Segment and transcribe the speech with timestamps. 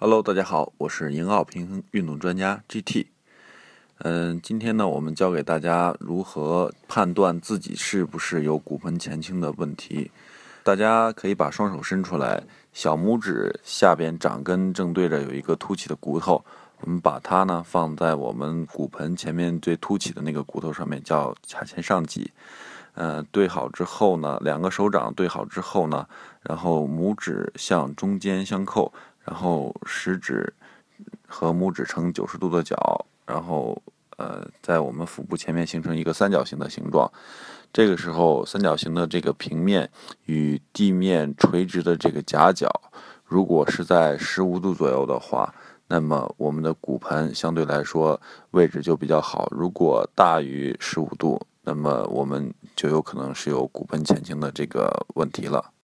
[0.00, 3.08] Hello，大家好，我是银奥平衡运动专家 GT。
[3.98, 10.12] 嗯，今天呢，我们教给大家如何判断自己是不是有骨盆前倾的问题。
[10.62, 16.44] 大家可以把双手伸出来，小拇指下边掌根正对着有一个凸起的骨头，
[16.80, 22.30] 我们把它呢放在我们骨盆前面最凸起的那个骨头上面，叫髂前上棘。
[22.94, 26.06] 呃，对好之后呢，两个手掌对好之后呢，
[26.42, 28.92] 然后拇指向中间相扣。
[29.28, 30.50] 然后食指
[31.26, 33.80] 和拇指成九十度的角，然后
[34.16, 37.10] 呃，在我们腹部前面形成一个三角形的形状。
[37.70, 39.90] 这个时候，三角形的这个平面
[40.24, 42.66] 与地面垂直的这个夹角，
[43.26, 45.54] 如果是在十五度左右的话，
[45.88, 48.18] 那么我们的骨盆相对来说
[48.52, 49.46] 位置就比较好。
[49.50, 55.72] 如果大于十五度，那么我们就有可能是有骨盆前倾的这个问题了。